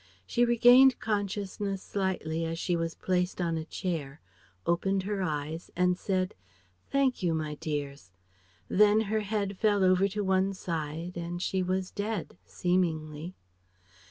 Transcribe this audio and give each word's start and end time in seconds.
She 0.25 0.45
regained 0.45 0.99
consciousness 0.99 1.83
slightly 1.83 2.43
as 2.43 2.57
she 2.57 2.75
was 2.75 2.95
placed 2.95 3.39
on 3.39 3.55
a 3.55 3.63
chair, 3.63 4.19
opened 4.65 5.03
her 5.03 5.21
eyes, 5.21 5.69
and 5.75 5.95
said 5.95 6.33
"Thank 6.89 7.21
you, 7.21 7.35
my 7.35 7.53
dears." 7.53 8.09
Then 8.67 9.01
her 9.01 9.19
head 9.19 9.59
fell 9.59 9.83
over 9.83 10.07
to 10.07 10.23
one 10.23 10.55
side 10.55 11.17
and 11.17 11.39
she 11.39 11.61
was 11.61 11.91
dead 11.91 12.35
seemingly.... 12.47 13.35